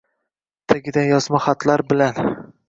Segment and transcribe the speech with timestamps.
[0.73, 2.25] Tagidan yozma xatlar bilan